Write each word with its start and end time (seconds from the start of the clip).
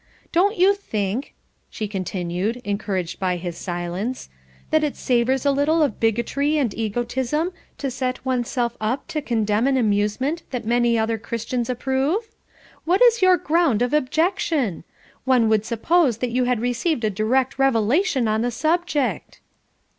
Don't 0.31 0.57
you 0.57 0.73
think," 0.73 1.35
she 1.69 1.87
continued, 1.87 2.57
encouraged 2.63 3.19
by 3.19 3.37
his 3.37 3.55
silence, 3.55 4.29
"that 4.71 4.83
it 4.83 4.95
savours 4.95 5.45
a 5.45 5.51
little 5.51 5.83
of 5.83 5.99
bigotry 5.99 6.57
and 6.57 6.73
egotism 6.73 7.51
to 7.77 7.91
set 7.91 8.25
one's 8.25 8.49
self 8.49 8.75
up 8.81 9.07
to 9.09 9.21
condemn 9.21 9.67
an 9.67 9.77
amusement 9.77 10.41
that 10.49 10.65
many 10.65 10.97
other 10.97 11.19
Christians 11.19 11.69
approve? 11.69 12.29
What 12.83 13.03
is 13.03 13.21
your 13.21 13.37
ground 13.37 13.83
of 13.83 13.93
objection? 13.93 14.83
One 15.25 15.47
would 15.49 15.65
suppose 15.65 16.17
that 16.17 16.31
you 16.31 16.45
had 16.45 16.61
received 16.61 17.03
a 17.03 17.11
direct 17.11 17.59
revelation 17.59 18.27
on 18.27 18.41
the 18.41 18.49
subject." 18.49 19.39